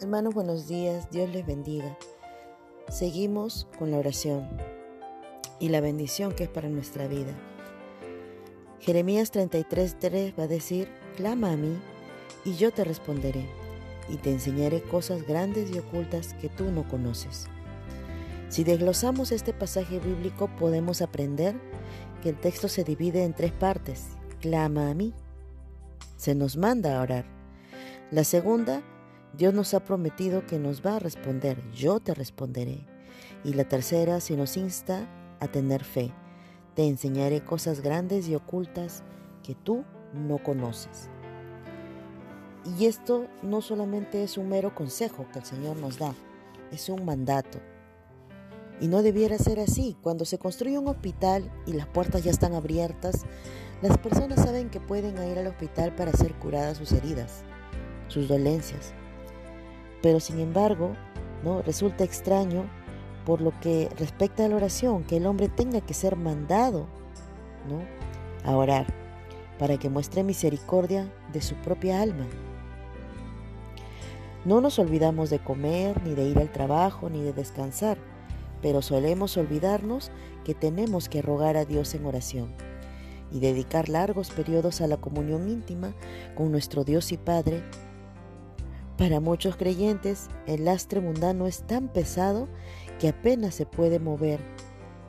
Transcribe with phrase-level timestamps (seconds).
[0.00, 1.98] Hermanos, buenos días, Dios les bendiga.
[2.88, 4.48] Seguimos con la oración
[5.58, 7.32] y la bendición que es para nuestra vida.
[8.78, 11.76] Jeremías 33:3 va a decir, clama a mí
[12.44, 13.48] y yo te responderé
[14.08, 17.48] y te enseñaré cosas grandes y ocultas que tú no conoces.
[18.50, 21.56] Si desglosamos este pasaje bíblico podemos aprender
[22.22, 24.10] que el texto se divide en tres partes.
[24.40, 25.12] Clama a mí.
[26.16, 27.24] Se nos manda a orar.
[28.12, 28.80] La segunda
[29.36, 32.86] Dios nos ha prometido que nos va a responder, yo te responderé.
[33.44, 35.08] Y la tercera, se nos insta
[35.40, 36.12] a tener fe,
[36.74, 39.04] te enseñaré cosas grandes y ocultas
[39.42, 41.08] que tú no conoces.
[42.78, 46.14] Y esto no solamente es un mero consejo que el Señor nos da,
[46.72, 47.58] es un mandato.
[48.80, 49.96] Y no debiera ser así.
[50.02, 53.24] Cuando se construye un hospital y las puertas ya están abiertas,
[53.82, 57.42] las personas saben que pueden ir al hospital para ser curadas sus heridas,
[58.08, 58.94] sus dolencias.
[60.02, 60.92] Pero sin embargo,
[61.44, 61.62] ¿no?
[61.62, 62.68] resulta extraño
[63.24, 66.86] por lo que respecta a la oración, que el hombre tenga que ser mandado
[67.68, 67.82] ¿no?
[68.50, 68.86] a orar
[69.58, 72.26] para que muestre misericordia de su propia alma.
[74.44, 77.98] No nos olvidamos de comer, ni de ir al trabajo, ni de descansar,
[78.62, 80.10] pero solemos olvidarnos
[80.44, 82.54] que tenemos que rogar a Dios en oración
[83.30, 85.92] y dedicar largos periodos a la comunión íntima
[86.34, 87.62] con nuestro Dios y Padre
[88.98, 92.48] para muchos creyentes, el lastre mundano es tan pesado
[92.98, 94.40] que apenas se puede mover,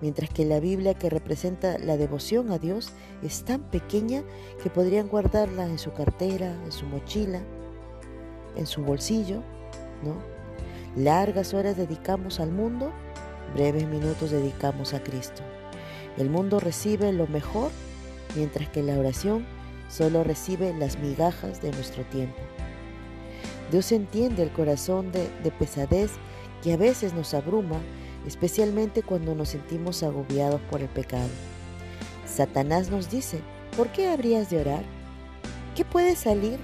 [0.00, 4.24] mientras que la Biblia que representa la devoción a Dios es tan pequeña
[4.62, 7.42] que podrían guardarla en su cartera, en su mochila,
[8.56, 9.42] en su bolsillo,
[10.02, 10.16] ¿no?
[10.96, 12.90] Largas horas dedicamos al mundo,
[13.54, 15.42] breves minutos dedicamos a Cristo.
[16.16, 17.70] El mundo recibe lo mejor,
[18.34, 19.44] mientras que la oración
[19.90, 22.38] solo recibe las migajas de nuestro tiempo.
[23.70, 26.12] Dios entiende el corazón de, pesadez
[26.62, 27.78] que a veces nos abruma,
[28.26, 31.28] especialmente cuando nos sentimos agobiados por el pecado.
[32.26, 33.40] Satanás nos dice,
[33.76, 34.84] ¿por qué habrías de orar?
[35.74, 36.58] ¿Qué puede salir?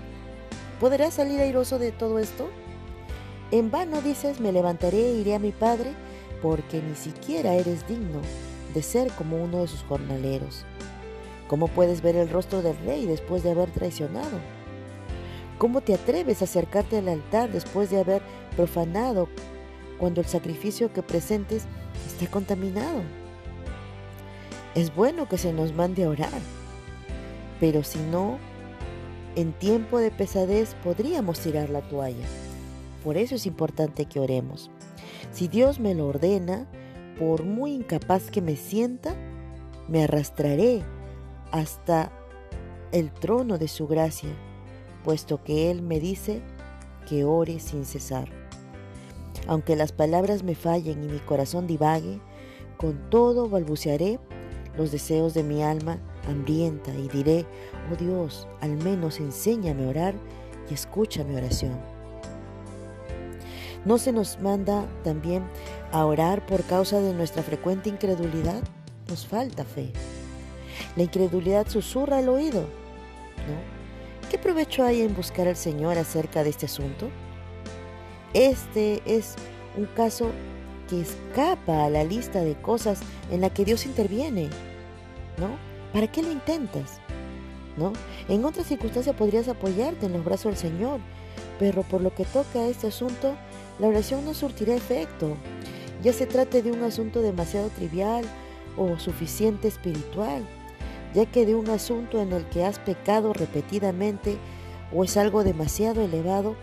[0.78, 2.48] ¿Podrás salir airoso de todo esto?
[3.50, 5.92] En vano dices, me levantaré e iré a mi padre,
[6.40, 8.20] porque ni siquiera eres digno
[8.72, 10.64] de ser como uno de sus jornaleros.
[11.48, 14.38] ¿Cómo puedes ver el rostro del rey después de haber traicionado?
[15.60, 18.22] ¿Cómo te atreves a acercarte al altar después de haber
[18.56, 19.28] profanado
[19.98, 21.66] cuando el sacrificio que presentes
[22.06, 23.02] está contaminado?
[24.74, 26.40] Es bueno que se nos mande a orar,
[27.60, 28.38] pero si no,
[29.36, 32.26] en tiempo de pesadez podríamos tirar la toalla.
[33.04, 34.70] Por eso es importante que oremos.
[35.30, 36.68] Si Dios me lo ordena,
[37.18, 39.14] por muy incapaz que me sienta,
[39.88, 40.84] me arrastraré
[41.52, 42.10] hasta
[42.92, 44.30] el trono de su gracia
[45.04, 46.42] puesto que Él me dice
[47.08, 48.28] que ore sin cesar.
[49.46, 52.20] Aunque las palabras me fallen y mi corazón divague,
[52.76, 54.18] con todo balbucearé
[54.76, 57.46] los deseos de mi alma hambrienta y diré,
[57.92, 60.14] oh Dios, al menos enséñame a orar
[60.70, 61.78] y escucha mi oración.
[63.84, 65.42] ¿No se nos manda también
[65.90, 68.62] a orar por causa de nuestra frecuente incredulidad?
[69.08, 69.92] Nos falta fe.
[70.96, 73.79] La incredulidad susurra al oído, ¿no?
[74.30, 77.10] ¿Qué provecho hay en buscar al Señor acerca de este asunto?
[78.32, 79.34] Este es
[79.76, 80.30] un caso
[80.88, 83.00] que escapa a la lista de cosas
[83.32, 84.48] en la que Dios interviene,
[85.36, 85.48] ¿no?
[85.92, 87.00] ¿Para qué lo intentas?
[87.76, 87.92] ¿No?
[88.28, 91.00] En otras circunstancias podrías apoyarte en los brazos del Señor,
[91.58, 93.34] pero por lo que toca a este asunto,
[93.80, 95.36] la oración no surtirá efecto.
[96.04, 98.24] Ya se trate de un asunto demasiado trivial
[98.76, 100.46] o suficiente espiritual
[101.14, 104.38] ya que de un asunto en el que has pecado repetidamente
[104.92, 106.56] o es algo demasiado elevado,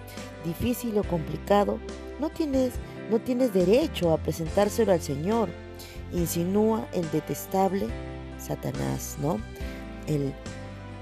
[0.46, 1.80] difícil o complicado,
[2.19, 2.74] no tienes,
[3.09, 5.50] no tienes derecho a presentárselo al Señor.
[6.13, 7.88] Insinúa el detestable
[8.40, 9.40] Satanás, ¿no?
[10.07, 10.34] El,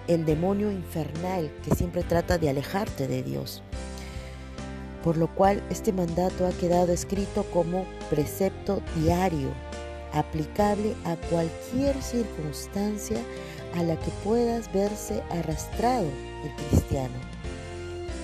[0.07, 3.61] el demonio infernal que siempre trata de alejarte de Dios.
[5.03, 9.49] Por lo cual este mandato ha quedado escrito como precepto diario
[10.15, 13.17] aplicable a cualquier circunstancia
[13.75, 16.07] a la que puedas verse arrastrado
[16.43, 17.15] el cristiano.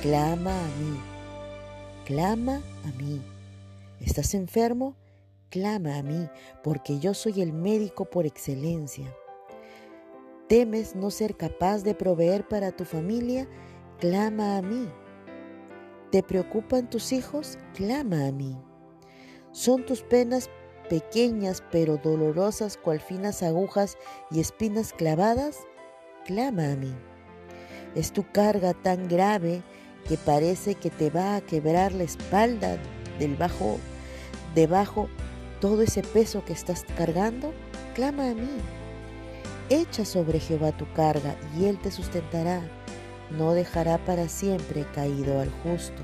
[0.02, 1.00] Clama a mí,
[2.06, 3.22] clama a mí.
[4.00, 4.96] ¿Estás enfermo?
[5.50, 6.30] Clama a mí,
[6.64, 9.14] porque yo soy el médico por excelencia.
[10.48, 13.48] ¿Temes no ser capaz de proveer para tu familia?
[14.00, 14.90] Clama a mí.
[16.10, 17.58] ¿Te preocupan tus hijos?
[17.74, 18.58] Clama a mí.
[19.52, 20.50] ¿Son tus penas
[20.92, 23.98] pequeñas pero dolorosas cual finas agujas
[24.30, 25.60] y espinas clavadas,
[26.26, 26.94] clama a mí.
[27.96, 29.62] Es tu carga tan grave
[30.06, 32.78] que parece que te va a quebrar la espalda
[33.20, 33.80] del bajo,
[34.54, 35.08] debajo
[35.62, 37.54] todo ese peso que estás cargando,
[37.96, 38.58] clama a mí.
[39.70, 42.70] Echa sobre Jehová tu carga y él te sustentará.
[43.30, 46.02] No dejará para siempre caído al justo.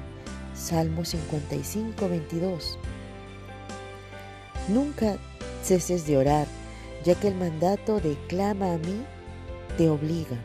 [0.53, 2.79] Salmo 55, 22.
[4.67, 5.17] Nunca
[5.63, 6.47] ceses de orar,
[7.03, 9.05] ya que el mandato de clama a mí
[9.77, 10.37] te obliga.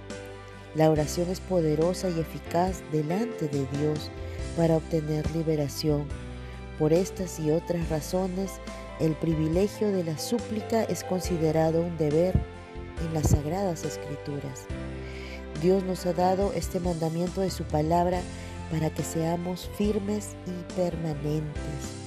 [0.75, 4.11] La oración es poderosa y eficaz delante de Dios
[4.57, 6.07] para obtener liberación.
[6.79, 8.53] Por estas y otras razones,
[9.01, 12.35] el privilegio de la súplica es considerado un deber
[13.05, 14.67] en las sagradas escrituras.
[15.61, 18.21] Dios nos ha dado este mandamiento de su palabra
[18.71, 22.02] para que seamos firmes y permanentes.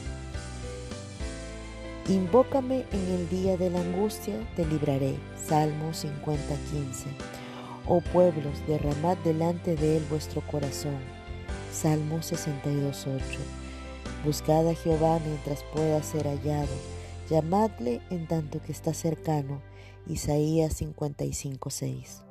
[2.08, 5.18] Invócame en el día de la angustia, te libraré.
[5.44, 7.08] Salmo 50:15.
[7.88, 11.00] Oh pueblos, derramad delante de él vuestro corazón.
[11.72, 13.22] Salmo 62.8.
[14.24, 16.76] Buscad a Jehová mientras pueda ser hallado.
[17.28, 19.64] Llamadle en tanto que está cercano.
[20.06, 22.22] Isaías 55.6.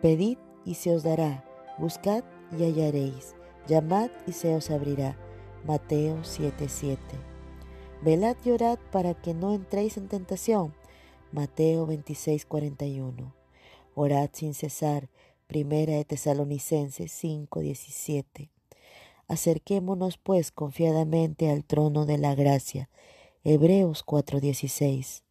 [0.00, 1.44] Pedid y se os dará.
[1.76, 2.22] Buscad
[2.56, 3.34] y hallaréis.
[3.66, 5.16] Llamad y se os abrirá.
[5.66, 7.29] Mateo 7.7.
[8.02, 10.72] Velad y orad para que no entréis en tentación.
[11.32, 13.34] Mateo 26.41.
[13.94, 15.10] Orad sin cesar.
[15.46, 18.48] Primera de Tesalonicenses 5:17.
[19.28, 22.88] Acerquémonos pues confiadamente al trono de la gracia.
[23.44, 25.22] Hebreos 4:16.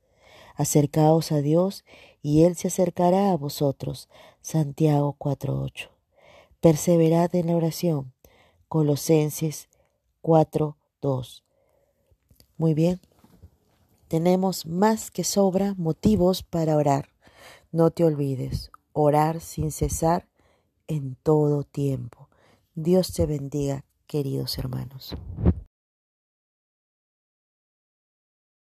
[0.56, 1.86] Acercaos a Dios
[2.22, 4.10] y Él se acercará a vosotros.
[4.42, 5.90] Santiago 4:8.
[6.62, 8.14] Perseverad en la oración.
[8.68, 9.70] Colosenses
[10.22, 11.49] 4:2.
[12.60, 13.00] Muy bien.
[14.10, 17.10] Tenemos más que sobra motivos para orar.
[17.72, 20.28] No te olvides, orar sin cesar
[20.88, 22.28] en todo tiempo.
[22.76, 25.16] Dios te bendiga, queridos hermanos.